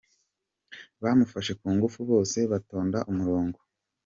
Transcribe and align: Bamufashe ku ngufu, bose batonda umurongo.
Bamufashe 1.03 1.51
ku 1.59 1.67
ngufu, 1.75 1.99
bose 2.11 2.37
batonda 2.51 2.97
umurongo. 3.11 3.59